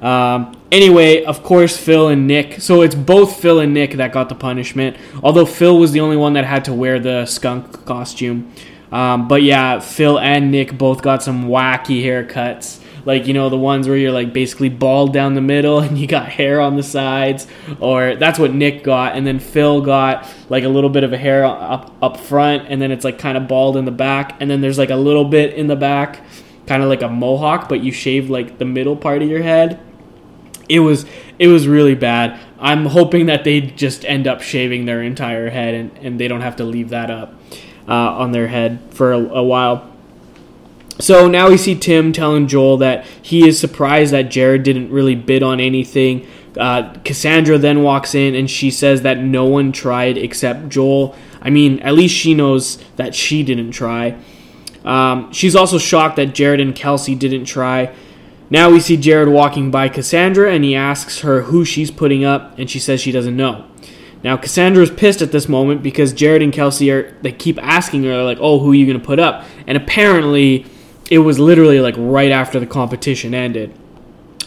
Um, 0.01 0.59
anyway, 0.71 1.23
of 1.23 1.43
course, 1.43 1.77
Phil 1.77 2.09
and 2.09 2.27
Nick. 2.27 2.61
So 2.61 2.81
it's 2.81 2.95
both 2.95 3.39
Phil 3.39 3.59
and 3.59 3.73
Nick 3.73 3.93
that 3.93 4.11
got 4.11 4.29
the 4.29 4.35
punishment. 4.35 4.97
Although 5.23 5.45
Phil 5.45 5.77
was 5.79 5.91
the 5.91 5.99
only 5.99 6.17
one 6.17 6.33
that 6.33 6.45
had 6.45 6.65
to 6.65 6.73
wear 6.73 6.99
the 6.99 7.25
skunk 7.25 7.85
costume. 7.85 8.51
Um, 8.91 9.27
but 9.27 9.43
yeah, 9.43 9.79
Phil 9.79 10.19
and 10.19 10.51
Nick 10.51 10.77
both 10.77 11.01
got 11.01 11.23
some 11.23 11.45
wacky 11.45 12.03
haircuts 12.03 12.81
like 13.07 13.25
you 13.25 13.33
know 13.33 13.49
the 13.49 13.57
ones 13.57 13.87
where 13.87 13.95
you're 13.95 14.11
like 14.11 14.33
basically 14.33 14.67
bald 14.67 15.13
down 15.13 15.33
the 15.33 15.41
middle 15.41 15.79
and 15.85 15.97
you 15.97 16.05
got 16.05 16.27
hair 16.27 16.59
on 16.59 16.75
the 16.75 16.83
sides 16.83 17.47
or 17.79 18.15
that's 18.17 18.37
what 18.37 18.53
Nick 18.53 18.83
got 18.83 19.15
and 19.15 19.25
then 19.25 19.39
Phil 19.39 19.81
got 19.81 20.27
like 20.49 20.65
a 20.65 20.69
little 20.69 20.89
bit 20.89 21.03
of 21.03 21.13
a 21.13 21.17
hair 21.17 21.45
up 21.45 21.95
up 22.03 22.17
front 22.17 22.67
and 22.67 22.79
then 22.79 22.91
it's 22.91 23.05
like 23.05 23.17
kind 23.17 23.37
of 23.37 23.47
bald 23.47 23.77
in 23.77 23.85
the 23.85 23.91
back 23.91 24.35
and 24.41 24.51
then 24.51 24.61
there's 24.61 24.77
like 24.77 24.89
a 24.89 24.95
little 24.95 25.25
bit 25.25 25.53
in 25.53 25.67
the 25.67 25.75
back 25.75 26.21
kind 26.67 26.83
of 26.83 26.89
like 26.89 27.01
a 27.01 27.07
mohawk 27.07 27.69
but 27.69 27.81
you 27.81 27.93
shave 27.93 28.29
like 28.29 28.57
the 28.57 28.65
middle 28.65 28.95
part 28.95 29.21
of 29.21 29.29
your 29.29 29.41
head 29.41 29.79
it 30.69 30.79
was 30.79 31.05
it 31.39 31.47
was 31.47 31.67
really 31.67 31.95
bad 31.95 32.39
i'm 32.59 32.85
hoping 32.87 33.27
that 33.27 33.43
they 33.43 33.61
just 33.61 34.05
end 34.05 34.27
up 34.27 34.41
shaving 34.41 34.85
their 34.85 35.01
entire 35.01 35.49
head 35.49 35.73
and, 35.73 35.97
and 35.99 36.19
they 36.19 36.27
don't 36.27 36.41
have 36.41 36.55
to 36.55 36.63
leave 36.63 36.89
that 36.89 37.09
up 37.09 37.33
uh, 37.87 37.93
on 37.93 38.31
their 38.31 38.47
head 38.47 38.79
for 38.91 39.13
a, 39.13 39.17
a 39.17 39.43
while 39.43 39.89
So 40.99 41.27
now 41.27 41.49
we 41.49 41.57
see 41.57 41.75
Tim 41.75 42.11
telling 42.11 42.47
Joel 42.47 42.77
that 42.77 43.05
he 43.21 43.47
is 43.47 43.59
surprised 43.59 44.13
that 44.13 44.29
Jared 44.31 44.63
didn't 44.63 44.89
really 44.89 45.13
bid 45.15 45.43
on 45.43 45.59
anything. 45.59 46.25
Uh, 46.57 46.91
Cassandra 47.05 47.59
then 47.59 47.83
walks 47.83 48.15
in 48.15 48.33
and 48.33 48.49
she 48.49 48.71
says 48.71 49.03
that 49.03 49.19
no 49.19 49.45
one 49.45 49.71
tried 49.71 50.17
except 50.17 50.69
Joel. 50.69 51.15
I 51.39 51.51
mean, 51.51 51.79
at 51.81 51.93
least 51.93 52.15
she 52.15 52.33
knows 52.33 52.77
that 52.95 53.13
she 53.13 53.43
didn't 53.43 53.71
try. 53.71 54.17
Um, 54.83 55.31
she's 55.31 55.55
also 55.55 55.77
shocked 55.77 56.15
that 56.15 56.33
Jared 56.33 56.59
and 56.59 56.73
Kelsey 56.75 57.13
didn't 57.13 57.45
try. 57.45 57.93
Now 58.49 58.69
we 58.69 58.79
see 58.79 58.95
Jared 58.95 59.27
walking 59.27 59.71
by 59.71 59.89
Cassandra 59.89 60.53
and 60.53 60.63
he 60.63 60.75
asks 60.75 61.19
her 61.19 61.43
who 61.43 61.65
she's 61.65 61.91
putting 61.91 62.23
up, 62.23 62.57
and 62.57 62.69
she 62.69 62.79
says 62.79 63.01
she 63.01 63.11
doesn't 63.11 63.35
know. 63.35 63.65
Now 64.23 64.37
Cassandra 64.37 64.83
is 64.83 64.89
pissed 64.89 65.21
at 65.21 65.31
this 65.31 65.47
moment 65.49 65.83
because 65.83 66.13
Jared 66.13 66.41
and 66.41 66.53
Kelsey 66.53 66.91
are 66.91 67.11
they 67.21 67.31
keep 67.31 67.61
asking 67.61 68.03
her 68.03 68.23
like, 68.23 68.37
"Oh, 68.41 68.59
who 68.59 68.71
are 68.71 68.75
you 68.75 68.85
going 68.85 68.99
to 68.99 69.05
put 69.05 69.19
up?" 69.19 69.45
And 69.67 69.77
apparently, 69.77 70.65
it 71.11 71.19
was 71.19 71.39
literally 71.39 71.79
like 71.79 71.95
right 71.97 72.31
after 72.31 72.59
the 72.59 72.65
competition 72.65 73.33
ended. 73.33 73.73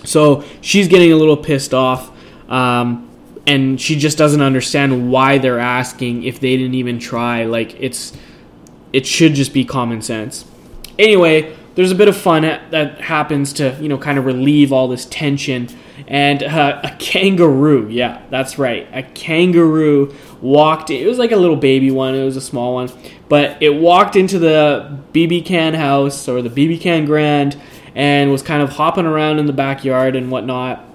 So 0.04 0.45
she's 0.61 0.88
getting 0.88 1.12
a 1.12 1.16
little 1.16 1.37
pissed 1.37 1.75
off, 1.75 2.11
um, 2.50 3.09
and 3.47 3.80
she 3.80 3.97
just 3.97 4.19
doesn't 4.19 4.40
understand 4.40 5.11
why 5.11 5.38
they're 5.38 5.59
asking 5.59 6.25
if 6.25 6.40
they 6.40 6.57
didn't 6.57 6.75
even 6.75 6.99
try. 6.99 7.45
Like 7.45 7.78
it's, 7.78 8.16
it 8.92 9.07
should 9.07 9.35
just 9.35 9.52
be 9.52 9.64
common 9.64 10.02
sense. 10.02 10.45
Anyway, 10.99 11.57
there's 11.74 11.92
a 11.92 11.94
bit 11.94 12.08
of 12.08 12.16
fun 12.16 12.42
that 12.42 13.00
happens 13.00 13.52
to 13.54 13.76
you 13.80 13.88
know 13.88 13.98
kind 13.98 14.18
of 14.18 14.24
relieve 14.24 14.72
all 14.72 14.88
this 14.88 15.06
tension. 15.06 15.68
And 16.08 16.42
uh, 16.42 16.80
a 16.84 16.96
kangaroo. 16.98 17.88
Yeah 17.88 18.22
that's 18.30 18.58
right. 18.58 18.88
A 18.92 19.02
kangaroo 19.02 20.14
walked 20.40 20.90
it 20.90 21.06
was 21.06 21.18
like 21.18 21.32
a 21.32 21.36
little 21.36 21.56
baby 21.56 21.90
one. 21.90 22.14
It 22.14 22.24
was 22.24 22.36
a 22.36 22.40
small 22.40 22.74
one. 22.74 22.90
But 23.28 23.62
it 23.62 23.70
walked 23.70 24.16
into 24.16 24.38
the 24.38 24.98
bb 25.12 25.44
can 25.44 25.74
house 25.74 26.28
or 26.28 26.42
the 26.42 26.50
bb 26.50 26.80
can 26.80 27.04
grand 27.04 27.60
and 27.94 28.30
was 28.30 28.42
kind 28.42 28.62
of 28.62 28.70
hopping 28.70 29.06
around 29.06 29.38
in 29.38 29.46
the 29.46 29.52
backyard 29.52 30.16
and 30.16 30.30
whatnot. 30.30 30.86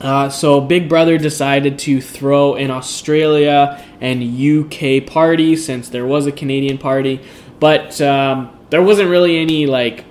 Uh, 0.00 0.28
so 0.28 0.60
big 0.60 0.88
brother 0.88 1.16
decided 1.16 1.78
to 1.78 2.00
throw 2.00 2.56
an 2.56 2.72
australia 2.72 3.80
and 4.00 4.20
uk 4.20 5.06
party 5.06 5.54
since 5.54 5.88
there 5.90 6.06
was 6.06 6.26
a 6.26 6.32
canadian 6.32 6.76
party. 6.76 7.20
But 7.60 8.00
um, 8.00 8.50
there 8.72 8.80
wasn't 8.80 9.10
really 9.10 9.36
any 9.36 9.66
like 9.66 10.02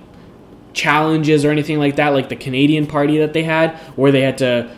challenges 0.72 1.44
or 1.44 1.50
anything 1.50 1.80
like 1.80 1.96
that, 1.96 2.10
like 2.10 2.28
the 2.28 2.36
Canadian 2.36 2.86
party 2.86 3.18
that 3.18 3.32
they 3.32 3.42
had, 3.42 3.74
where 3.96 4.12
they 4.12 4.20
had 4.20 4.38
to 4.38 4.70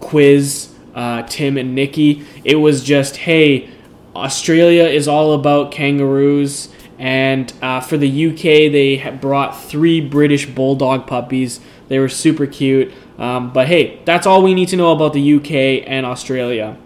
quiz 0.00 0.74
uh, 0.96 1.22
Tim 1.22 1.56
and 1.56 1.72
Nikki. 1.72 2.26
It 2.42 2.56
was 2.56 2.82
just, 2.82 3.18
hey, 3.18 3.70
Australia 4.16 4.86
is 4.86 5.06
all 5.06 5.34
about 5.34 5.70
kangaroos, 5.70 6.68
and 6.98 7.52
uh, 7.62 7.80
for 7.80 7.96
the 7.96 8.26
UK, 8.26 8.72
they 8.72 9.16
brought 9.20 9.52
three 9.52 10.00
British 10.00 10.46
bulldog 10.46 11.06
puppies. 11.06 11.60
They 11.86 12.00
were 12.00 12.08
super 12.08 12.48
cute. 12.48 12.92
Um, 13.18 13.52
but 13.52 13.68
hey, 13.68 14.00
that's 14.04 14.26
all 14.26 14.42
we 14.42 14.52
need 14.52 14.66
to 14.70 14.76
know 14.76 14.90
about 14.90 15.12
the 15.12 15.34
UK 15.34 15.86
and 15.86 16.04
Australia. 16.04 16.76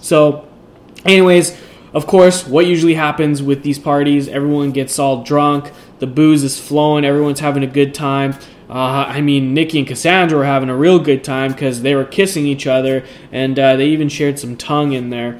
So, 0.00 0.46
anyways, 1.04 1.60
of 1.94 2.06
course, 2.06 2.46
what 2.46 2.66
usually 2.66 2.94
happens 2.94 3.42
with 3.42 3.62
these 3.62 3.78
parties, 3.78 4.28
everyone 4.28 4.72
gets 4.72 4.98
all 4.98 5.22
drunk 5.22 5.72
the 6.04 6.06
booze 6.06 6.44
is 6.44 6.60
flowing. 6.60 7.04
Everyone's 7.04 7.40
having 7.40 7.62
a 7.62 7.66
good 7.66 7.94
time. 7.94 8.34
Uh, 8.68 9.06
I 9.08 9.22
mean, 9.22 9.54
Nikki 9.54 9.78
and 9.78 9.88
Cassandra 9.88 10.38
were 10.38 10.44
having 10.44 10.68
a 10.68 10.76
real 10.76 10.98
good 10.98 11.24
time 11.24 11.52
because 11.52 11.82
they 11.82 11.94
were 11.94 12.04
kissing 12.04 12.46
each 12.46 12.66
other, 12.66 13.04
and 13.32 13.58
uh, 13.58 13.76
they 13.76 13.86
even 13.86 14.10
shared 14.10 14.38
some 14.38 14.54
tongue 14.56 14.92
in 14.92 15.08
there. 15.08 15.38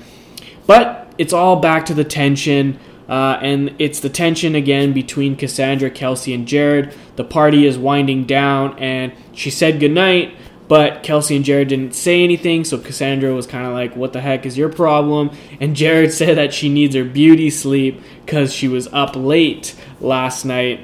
But 0.66 1.12
it's 1.18 1.34
all 1.34 1.56
back 1.56 1.84
to 1.86 1.94
the 1.94 2.04
tension, 2.04 2.78
uh, 3.08 3.38
and 3.42 3.74
it's 3.78 4.00
the 4.00 4.08
tension 4.08 4.54
again 4.54 4.94
between 4.94 5.36
Cassandra, 5.36 5.90
Kelsey, 5.90 6.32
and 6.32 6.48
Jared. 6.48 6.94
The 7.16 7.24
party 7.24 7.66
is 7.66 7.76
winding 7.76 8.24
down, 8.24 8.78
and 8.78 9.12
she 9.34 9.50
said 9.50 9.80
goodnight, 9.80 10.34
but 10.66 11.02
Kelsey 11.02 11.36
and 11.36 11.44
Jared 11.44 11.68
didn't 11.68 11.94
say 11.94 12.24
anything, 12.24 12.64
so 12.64 12.78
Cassandra 12.78 13.34
was 13.34 13.46
kind 13.46 13.66
of 13.66 13.72
like, 13.74 13.96
What 13.96 14.12
the 14.12 14.20
heck 14.20 14.46
is 14.46 14.56
your 14.56 14.70
problem? 14.70 15.30
And 15.60 15.76
Jared 15.76 16.12
said 16.14 16.36
that 16.38 16.54
she 16.54 16.68
needs 16.68 16.94
her 16.94 17.04
beauty 17.04 17.50
sleep 17.50 18.00
because 18.24 18.52
she 18.52 18.68
was 18.68 18.88
up 18.92 19.14
late 19.14 19.74
last 20.00 20.44
night. 20.44 20.80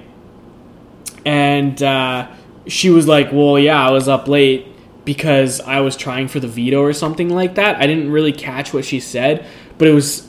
And 1.25 1.83
uh, 1.83 2.31
she 2.67 2.91
was 2.91 3.09
like, 3.09 3.33
Well, 3.33 3.59
yeah, 3.59 3.87
I 3.87 3.91
was 3.91 4.09
up 4.09 4.29
late 4.29 4.67
because 5.05 5.61
I 5.61 5.81
was 5.81 5.97
trying 5.97 6.29
for 6.29 6.41
the 6.41 6.49
veto 6.49 6.83
or 6.83 6.93
something 6.93 7.31
like 7.31 7.55
that. 7.55 7.77
I 7.77 7.87
didn't 7.87 8.11
really 8.11 8.33
catch 8.33 8.75
what 8.75 8.85
she 8.85 9.01
said, 9.01 9.47
but 9.79 9.89
it 9.89 9.95
was. 9.95 10.29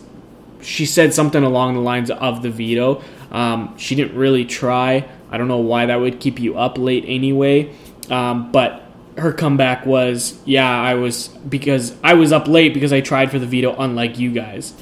She 0.62 0.86
said 0.86 1.12
something 1.12 1.43
along 1.43 1.74
the 1.74 1.81
lines 1.81 2.12
of 2.12 2.43
the 2.43 2.51
veto. 2.51 3.01
Um, 3.31 3.75
she 3.79 3.96
didn't 3.96 4.15
really 4.15 4.46
try. 4.46 5.10
I 5.31 5.38
don't 5.39 5.48
know 5.48 5.58
why 5.58 5.88
that 5.88 5.96
would 5.96 6.20
keep 6.20 6.39
you 6.39 6.55
up 6.55 6.77
late 6.77 7.03
anyway. 7.08 7.74
Um, 8.12 8.51
but 8.51 8.90
her 9.18 9.34
comeback 9.34 9.86
was, 9.86 10.39
yeah, 10.46 10.70
I 10.70 10.94
was 10.96 11.27
because 11.27 11.96
I 12.03 12.13
was 12.13 12.32
up 12.32 12.48
late 12.48 12.74
because 12.74 12.94
I 12.94 13.01
tried 13.01 13.32
for 13.32 13.39
the 13.39 13.46
veto, 13.46 13.75
unlike 13.77 14.18
you 14.18 14.32
guys. 14.32 14.74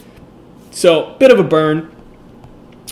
So, 0.72 1.16
bit 1.20 1.32
of 1.32 1.40
a 1.40 1.44
burn. 1.44 1.96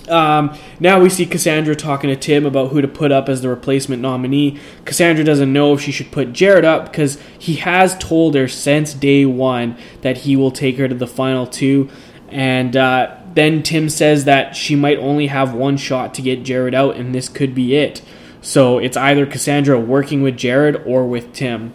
Um, 0.07 0.57
now 0.79 0.99
we 1.01 1.09
see 1.09 1.25
Cassandra 1.25 1.75
talking 1.75 2.09
to 2.09 2.15
Tim 2.15 2.45
about 2.45 2.71
who 2.71 2.81
to 2.81 2.87
put 2.87 3.11
up 3.11 3.27
as 3.27 3.41
the 3.41 3.49
replacement 3.49 4.01
nominee. 4.01 4.59
Cassandra 4.85 5.23
doesn't 5.23 5.51
know 5.51 5.73
if 5.73 5.81
she 5.81 5.91
should 5.91 6.11
put 6.11 6.33
Jared 6.33 6.63
up 6.63 6.85
because 6.85 7.19
he 7.37 7.55
has 7.57 7.97
told 7.97 8.35
her 8.35 8.47
since 8.47 8.93
day 8.93 9.25
one 9.25 9.77
that 10.01 10.19
he 10.19 10.35
will 10.35 10.51
take 10.51 10.77
her 10.77 10.87
to 10.87 10.95
the 10.95 11.07
final 11.07 11.45
two. 11.45 11.89
And 12.29 12.75
uh, 12.75 13.17
then 13.33 13.63
Tim 13.63 13.89
says 13.89 14.25
that 14.25 14.55
she 14.55 14.75
might 14.75 14.97
only 14.97 15.27
have 15.27 15.53
one 15.53 15.77
shot 15.77 16.13
to 16.15 16.21
get 16.21 16.43
Jared 16.43 16.73
out, 16.73 16.95
and 16.95 17.13
this 17.13 17.29
could 17.29 17.53
be 17.53 17.75
it. 17.75 18.01
So 18.41 18.77
it's 18.77 18.97
either 18.97 19.25
Cassandra 19.25 19.79
working 19.79 20.21
with 20.21 20.37
Jared 20.37 20.75
or 20.85 21.07
with 21.07 21.33
Tim. 21.33 21.73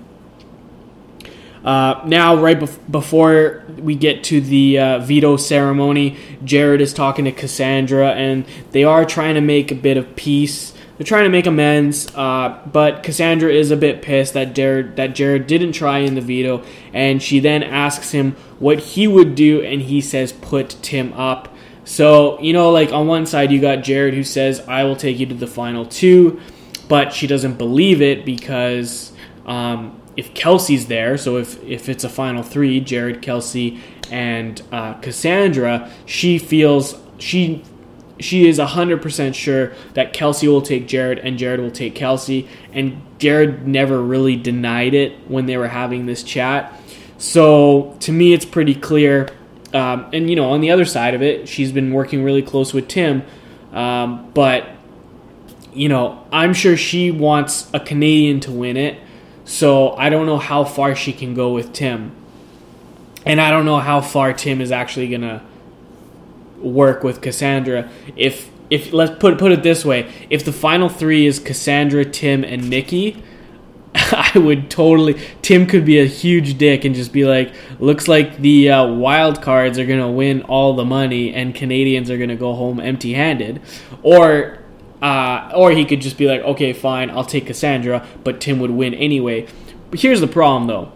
Uh, 1.65 2.03
now, 2.07 2.35
right 2.35 2.59
bef- 2.59 2.79
before 2.91 3.65
we 3.79 3.95
get 3.95 4.25
to 4.25 4.41
the 4.41 4.79
uh, 4.79 4.99
veto 4.99 5.37
ceremony, 5.37 6.17
Jared 6.45 6.81
is 6.81 6.93
talking 6.93 7.25
to 7.25 7.33
Cassandra, 7.33 8.11
and 8.11 8.45
they 8.73 8.83
are 8.83 9.05
trying 9.05 9.35
to 9.37 9.41
make 9.41 9.71
a 9.71 9.77
bit 9.77 9.97
of 9.97 10.17
peace. 10.17 10.73
They're 10.99 11.07
trying 11.07 11.25
to 11.25 11.31
make 11.31 11.47
amends, 11.47 12.13
uh, 12.15 12.61
but 12.71 13.03
Cassandra 13.03 13.53
is 13.53 13.71
a 13.71 13.77
bit 13.77 14.03
pissed 14.03 14.35
that 14.35 14.55
Jared 14.55 14.97
that 14.97 15.15
Jared 15.15 15.47
didn't 15.47 15.73
try 15.73 15.99
in 15.99 16.15
the 16.17 16.21
veto, 16.21 16.65
and 16.93 17.23
she 17.23 17.39
then 17.39 17.63
asks 17.63 18.11
him 18.11 18.33
what 18.59 18.79
he 18.81 19.07
would 19.07 19.35
do, 19.35 19.63
and 19.63 19.83
he 19.83 20.01
says, 20.01 20.33
"Put 20.33 20.77
Tim 20.83 21.13
up." 21.13 21.55
So 21.85 22.41
you 22.41 22.53
know, 22.53 22.71
like 22.71 22.93
on 22.93 23.07
one 23.07 23.27
side 23.27 23.53
you 23.53 23.61
got 23.61 23.85
Jared 23.85 24.15
who 24.15 24.25
says, 24.25 24.61
"I 24.69 24.85
will 24.85 24.97
take 24.97 25.19
you 25.19 25.27
to 25.27 25.35
the 25.35 25.47
final 25.47 25.87
two 25.87 26.41
but 26.93 27.11
she 27.11 27.27
doesn't 27.27 27.57
believe 27.57 28.03
it 28.03 28.23
because 28.23 29.15
um, 29.47 29.99
if 30.15 30.35
Kelsey's 30.35 30.89
there, 30.89 31.17
so 31.17 31.39
if 31.39 31.59
if 31.65 31.89
it's 31.89 32.05
a 32.05 32.09
final 32.11 32.43
three, 32.43 32.81
Jared, 32.81 33.23
Kelsey, 33.23 33.81
and 34.11 34.61
uh, 34.71 34.93
Cassandra, 35.01 35.91
she 36.05 36.37
feels 36.37 37.01
she 37.17 37.65
she 38.21 38.47
is 38.47 38.59
100% 38.59 39.35
sure 39.35 39.73
that 39.95 40.13
Kelsey 40.13 40.49
will 40.49 40.61
take 40.61 40.87
Jared 40.87 41.19
and 41.21 41.39
Jared 41.39 41.61
will 41.61 41.71
take 41.71 41.95
Kelsey. 41.95 42.47
And 42.75 43.01
Jared 43.17 43.67
never 43.67 44.03
really 44.03 44.37
denied 44.37 44.93
it 44.93 45.15
when 45.31 45.47
they 45.47 45.57
were 45.57 45.69
having 45.69 46.05
this 46.05 46.23
chat. 46.23 46.79
So 47.17 47.97
to 48.01 48.13
me, 48.13 48.35
it's 48.35 48.45
pretty 48.45 48.75
clear. 48.75 49.31
Um, 49.73 50.11
and, 50.13 50.29
you 50.29 50.37
know, 50.37 50.51
on 50.51 50.61
the 50.61 50.71
other 50.71 50.85
side 50.85 51.15
of 51.15 51.23
it, 51.23 51.49
she's 51.49 51.73
been 51.73 51.91
working 51.91 52.23
really 52.23 52.43
close 52.43 52.75
with 52.75 52.87
Tim. 52.87 53.23
Um, 53.73 54.31
but 54.35 54.69
you 55.73 55.89
know, 55.89 56.27
I'm 56.33 56.55
sure 56.55 56.77
she 56.77 57.11
wants 57.11 57.71
a 57.73 57.81
Canadian 57.81 58.41
to 58.41 58.53
win 58.53 58.77
it. 58.77 58.99
So 59.45 59.93
I 59.97 60.09
don't 60.09 60.27
know 60.27 60.39
how 60.39 60.65
far 60.65 60.95
she 60.95 61.13
can 61.13 61.35
go 61.35 61.53
with 61.53 61.73
Tim. 61.73 62.15
And 63.25 63.41
I 63.41 63.51
don't 63.51 63.65
know 63.65 63.79
how 63.79 64.01
far 64.01 64.33
Tim 64.33 64.61
is 64.61 64.73
actually 64.73 65.09
going 65.09 65.23
to 65.23 65.43
work 66.59 67.03
with 67.03 67.21
Cassandra. 67.21 67.91
If 68.17 68.51
if 68.71 68.93
let's 68.93 69.19
put 69.19 69.39
put 69.39 69.53
it 69.53 69.63
this 69.63 69.85
way, 69.85 70.11
if 70.31 70.45
the 70.45 70.53
final 70.53 70.89
3 70.89 71.27
is 71.27 71.39
Cassandra, 71.39 72.05
Tim 72.05 72.43
and 72.43 72.71
Nikki, 72.71 73.23
I 73.95 74.33
would 74.35 74.71
totally. 74.71 75.21
Tim 75.43 75.67
could 75.67 75.85
be 75.85 76.01
a 76.01 76.07
huge 76.07 76.57
dick 76.57 76.85
and 76.85 76.95
just 76.95 77.13
be 77.13 77.25
like, 77.25 77.53
"Looks 77.79 78.09
like 78.09 78.39
the 78.39 78.71
uh, 78.71 78.87
wild 78.87 79.43
cards 79.43 79.79
are 79.79 79.85
gonna 79.85 80.11
win 80.11 80.43
all 80.43 80.75
the 80.75 80.85
money, 80.85 81.35
and 81.35 81.55
Canadians 81.55 82.11
are 82.11 82.17
gonna 82.17 82.37
go 82.37 82.55
home 82.55 82.81
empty-handed," 82.81 83.61
or 84.03 84.62
uh, 85.03 85.51
or 85.55 85.73
he 85.73 85.85
could 85.85 86.01
just 86.01 86.17
be 86.17 86.29
like, 86.29 86.41
okay, 86.43 86.73
fine, 86.73 87.11
I'll 87.11 87.25
take 87.25 87.47
Cassandra, 87.47 88.07
but 88.23 88.41
Tim 88.41 88.61
would 88.61 88.71
win 88.71 88.95
anyway. 88.95 89.49
But 89.91 90.01
here's 90.01 90.21
the 90.21 90.29
problem, 90.29 90.69
though. 90.69 90.93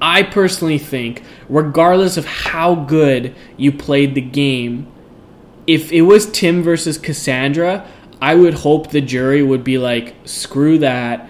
I 0.00 0.22
personally 0.22 0.78
think, 0.78 1.22
regardless 1.48 2.16
of 2.18 2.26
how 2.26 2.74
good 2.74 3.34
you 3.56 3.72
played 3.72 4.14
the 4.14 4.20
game, 4.20 4.86
if 5.66 5.90
it 5.92 6.02
was 6.02 6.30
Tim 6.30 6.62
versus 6.62 6.98
Cassandra, 6.98 7.88
I 8.20 8.34
would 8.34 8.54
hope 8.54 8.90
the 8.90 9.00
jury 9.00 9.42
would 9.42 9.64
be 9.64 9.78
like, 9.78 10.14
screw 10.24 10.78
that. 10.78 11.28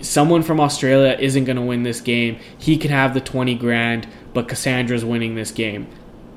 Someone 0.00 0.42
from 0.42 0.60
Australia 0.60 1.16
isn't 1.18 1.44
going 1.44 1.56
to 1.56 1.62
win 1.62 1.82
this 1.82 2.00
game. 2.00 2.38
He 2.58 2.78
can 2.78 2.90
have 2.90 3.12
the 3.12 3.20
20 3.20 3.54
grand, 3.56 4.08
but 4.32 4.48
Cassandra's 4.48 5.04
winning 5.04 5.34
this 5.34 5.50
game. 5.50 5.88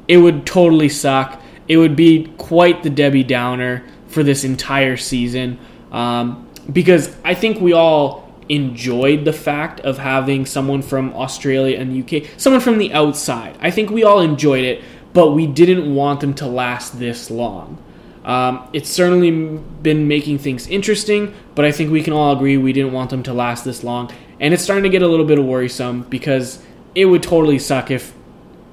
It 0.07 0.17
would 0.17 0.45
totally 0.45 0.89
suck. 0.89 1.41
It 1.67 1.77
would 1.77 1.95
be 1.95 2.25
quite 2.37 2.83
the 2.83 2.89
Debbie 2.89 3.23
Downer 3.23 3.83
for 4.07 4.23
this 4.23 4.43
entire 4.43 4.97
season 4.97 5.59
um, 5.91 6.47
because 6.71 7.15
I 7.23 7.33
think 7.33 7.59
we 7.59 7.73
all 7.73 8.27
enjoyed 8.49 9.25
the 9.25 9.33
fact 9.33 9.79
of 9.81 9.97
having 9.97 10.45
someone 10.45 10.81
from 10.81 11.13
Australia 11.13 11.77
and 11.77 12.03
UK, 12.03 12.29
someone 12.37 12.61
from 12.61 12.77
the 12.77 12.93
outside. 12.93 13.57
I 13.59 13.71
think 13.71 13.89
we 13.89 14.03
all 14.03 14.21
enjoyed 14.21 14.63
it, 14.63 14.83
but 15.13 15.31
we 15.31 15.47
didn't 15.47 15.93
want 15.93 16.21
them 16.21 16.33
to 16.35 16.47
last 16.47 16.99
this 16.99 17.29
long. 17.29 17.83
Um, 18.23 18.67
it's 18.73 18.89
certainly 18.89 19.31
been 19.31 20.07
making 20.07 20.39
things 20.39 20.67
interesting, 20.67 21.33
but 21.55 21.63
I 21.63 21.71
think 21.71 21.91
we 21.91 22.03
can 22.03 22.13
all 22.13 22.35
agree 22.35 22.57
we 22.57 22.73
didn't 22.73 22.91
want 22.91 23.09
them 23.09 23.23
to 23.23 23.33
last 23.33 23.63
this 23.63 23.83
long. 23.83 24.11
And 24.39 24.53
it's 24.53 24.63
starting 24.63 24.83
to 24.83 24.89
get 24.89 25.01
a 25.01 25.07
little 25.07 25.25
bit 25.25 25.41
worrisome 25.41 26.03
because 26.03 26.61
it 26.93 27.05
would 27.05 27.23
totally 27.23 27.57
suck 27.57 27.89
if, 27.89 28.13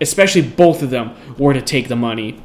especially 0.00 0.42
both 0.42 0.82
of 0.82 0.90
them, 0.90 1.14
were 1.38 1.54
to 1.54 1.62
take 1.62 1.88
the 1.88 1.96
money 1.96 2.42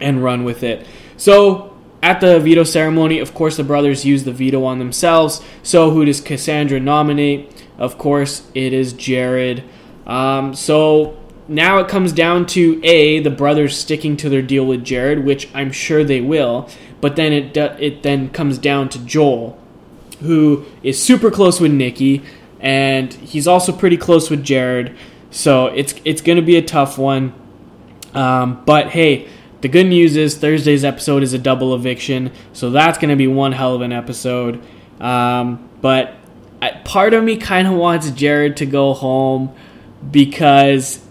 and 0.00 0.22
run 0.22 0.44
with 0.44 0.62
it. 0.62 0.86
So 1.16 1.69
at 2.02 2.20
the 2.20 2.40
veto 2.40 2.64
ceremony, 2.64 3.18
of 3.18 3.34
course, 3.34 3.56
the 3.56 3.64
brothers 3.64 4.04
use 4.04 4.24
the 4.24 4.32
veto 4.32 4.64
on 4.64 4.78
themselves. 4.78 5.42
So 5.62 5.90
who 5.90 6.04
does 6.04 6.20
Cassandra 6.20 6.80
nominate? 6.80 7.64
Of 7.78 7.98
course, 7.98 8.48
it 8.54 8.72
is 8.72 8.92
Jared. 8.92 9.64
Um, 10.06 10.54
so 10.54 11.18
now 11.46 11.78
it 11.78 11.88
comes 11.88 12.12
down 12.12 12.46
to 12.46 12.80
a 12.84 13.20
the 13.20 13.30
brothers 13.30 13.76
sticking 13.76 14.16
to 14.18 14.28
their 14.28 14.42
deal 14.42 14.66
with 14.66 14.84
Jared, 14.84 15.24
which 15.24 15.48
I'm 15.54 15.72
sure 15.72 16.04
they 16.04 16.20
will. 16.20 16.68
But 17.00 17.16
then 17.16 17.32
it 17.32 17.56
it 17.56 18.02
then 18.02 18.30
comes 18.30 18.58
down 18.58 18.88
to 18.90 18.98
Joel, 19.00 19.58
who 20.20 20.64
is 20.82 21.02
super 21.02 21.30
close 21.30 21.60
with 21.60 21.72
Nikki, 21.72 22.22
and 22.60 23.12
he's 23.12 23.46
also 23.46 23.72
pretty 23.72 23.96
close 23.96 24.30
with 24.30 24.44
Jared. 24.44 24.96
So 25.30 25.66
it's 25.66 25.94
it's 26.04 26.22
going 26.22 26.36
to 26.36 26.42
be 26.42 26.56
a 26.56 26.62
tough 26.62 26.98
one. 26.98 27.34
Um, 28.14 28.62
but 28.64 28.90
hey, 28.90 29.28
the 29.60 29.68
good 29.68 29.86
news 29.86 30.16
is 30.16 30.36
Thursday's 30.36 30.84
episode 30.84 31.22
is 31.22 31.32
a 31.32 31.38
double 31.38 31.74
eviction, 31.74 32.32
so 32.52 32.70
that's 32.70 32.98
going 32.98 33.10
to 33.10 33.16
be 33.16 33.26
one 33.26 33.52
hell 33.52 33.74
of 33.74 33.82
an 33.82 33.92
episode. 33.92 34.62
Um, 35.00 35.68
but 35.80 36.14
I, 36.62 36.70
part 36.84 37.14
of 37.14 37.24
me 37.24 37.36
kind 37.36 37.66
of 37.66 37.74
wants 37.74 38.10
Jared 38.10 38.56
to 38.58 38.66
go 38.66 38.94
home 38.94 39.54
because 40.10 41.04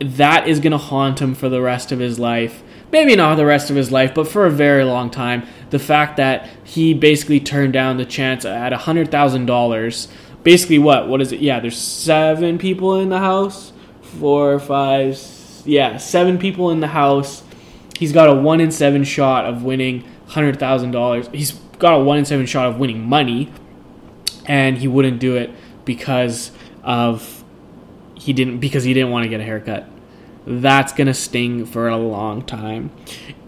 that 0.00 0.48
is 0.48 0.60
going 0.60 0.72
to 0.72 0.78
haunt 0.78 1.20
him 1.20 1.34
for 1.34 1.48
the 1.48 1.60
rest 1.60 1.92
of 1.92 1.98
his 1.98 2.18
life. 2.18 2.62
Maybe 2.92 3.14
not 3.14 3.36
the 3.36 3.46
rest 3.46 3.70
of 3.70 3.76
his 3.76 3.92
life, 3.92 4.14
but 4.14 4.26
for 4.26 4.46
a 4.46 4.50
very 4.50 4.84
long 4.84 5.10
time. 5.10 5.46
The 5.70 5.78
fact 5.78 6.16
that 6.16 6.48
he 6.64 6.92
basically 6.94 7.38
turned 7.38 7.72
down 7.72 7.98
the 7.98 8.04
chance 8.04 8.44
at 8.44 8.72
$100,000. 8.72 10.08
Basically, 10.42 10.78
what? 10.78 11.06
What 11.08 11.20
is 11.20 11.32
it? 11.32 11.40
Yeah, 11.40 11.60
there's 11.60 11.78
seven 11.78 12.58
people 12.58 12.98
in 13.00 13.10
the 13.10 13.18
house. 13.18 13.72
Four, 14.00 14.58
five, 14.58 15.16
yeah, 15.64 15.98
seven 15.98 16.38
people 16.38 16.70
in 16.70 16.80
the 16.80 16.88
house. 16.88 17.44
He's 18.00 18.12
got 18.14 18.30
a 18.30 18.34
one 18.34 18.62
in 18.62 18.70
seven 18.70 19.04
shot 19.04 19.44
of 19.44 19.62
winning 19.62 20.04
$100,000. 20.30 21.34
He's 21.34 21.52
got 21.78 22.00
a 22.00 22.02
one 22.02 22.16
in 22.16 22.24
seven 22.24 22.46
shot 22.46 22.66
of 22.66 22.78
winning 22.78 23.06
money, 23.06 23.52
and 24.46 24.78
he 24.78 24.88
wouldn't 24.88 25.20
do 25.20 25.36
it 25.36 25.50
because 25.84 26.50
of 26.82 27.44
he 28.14 28.32
didn't 28.32 28.58
because 28.58 28.84
he 28.84 28.94
didn't 28.94 29.10
want 29.10 29.24
to 29.24 29.28
get 29.28 29.40
a 29.40 29.44
haircut. 29.44 29.86
That's 30.46 30.94
gonna 30.94 31.12
sting 31.12 31.66
for 31.66 31.88
a 31.88 31.98
long 31.98 32.40
time. 32.40 32.90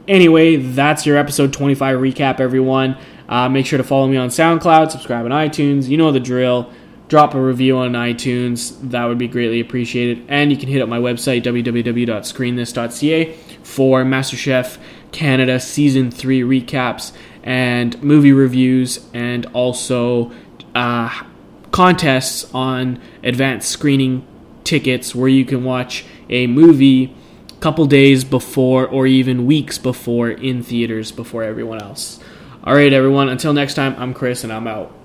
Anyway, 0.06 0.56
that's 0.56 1.06
your 1.06 1.16
episode 1.16 1.54
25 1.54 1.98
recap, 1.98 2.38
everyone. 2.38 2.98
Uh, 3.30 3.48
make 3.48 3.64
sure 3.64 3.78
to 3.78 3.84
follow 3.84 4.06
me 4.06 4.18
on 4.18 4.28
SoundCloud, 4.28 4.90
subscribe 4.90 5.24
on 5.24 5.30
iTunes. 5.30 5.88
You 5.88 5.96
know 5.96 6.12
the 6.12 6.20
drill. 6.20 6.70
Drop 7.12 7.34
a 7.34 7.40
review 7.42 7.76
on 7.76 7.92
iTunes. 7.92 8.74
That 8.88 9.04
would 9.04 9.18
be 9.18 9.28
greatly 9.28 9.60
appreciated. 9.60 10.24
And 10.28 10.50
you 10.50 10.56
can 10.56 10.70
hit 10.70 10.80
up 10.80 10.88
my 10.88 10.98
website, 10.98 11.42
www.screenthis.ca, 11.42 13.34
for 13.62 14.02
MasterChef 14.02 14.78
Canada 15.10 15.60
Season 15.60 16.10
3 16.10 16.40
recaps 16.40 17.12
and 17.42 18.02
movie 18.02 18.32
reviews, 18.32 19.06
and 19.12 19.44
also 19.52 20.32
uh, 20.74 21.24
contests 21.70 22.50
on 22.54 22.98
advanced 23.22 23.68
screening 23.68 24.26
tickets 24.64 25.14
where 25.14 25.28
you 25.28 25.44
can 25.44 25.64
watch 25.64 26.06
a 26.30 26.46
movie 26.46 27.14
couple 27.60 27.84
days 27.84 28.24
before 28.24 28.88
or 28.88 29.06
even 29.06 29.44
weeks 29.44 29.76
before 29.76 30.30
in 30.30 30.62
theaters 30.62 31.12
before 31.12 31.42
everyone 31.42 31.82
else. 31.82 32.20
All 32.64 32.72
right, 32.72 32.90
everyone, 32.90 33.28
until 33.28 33.52
next 33.52 33.74
time, 33.74 33.94
I'm 33.98 34.14
Chris 34.14 34.44
and 34.44 34.50
I'm 34.50 34.66
out. 34.66 35.01